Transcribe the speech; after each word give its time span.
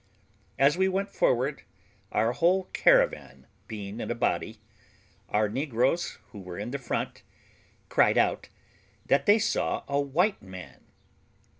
As 0.57 0.79
we 0.79 0.87
went 0.87 1.11
forward, 1.11 1.61
our 2.11 2.31
whole 2.33 2.63
caravan 2.73 3.45
being 3.67 3.99
in 3.99 4.09
a 4.09 4.15
body, 4.15 4.59
our 5.29 5.47
negroes, 5.47 6.17
who 6.29 6.39
were 6.39 6.57
in 6.57 6.71
the 6.71 6.79
front, 6.79 7.21
cried 7.87 8.17
out, 8.17 8.49
that 9.05 9.27
they 9.27 9.37
saw 9.37 9.83
a 9.87 10.01
white 10.01 10.41
man! 10.41 10.85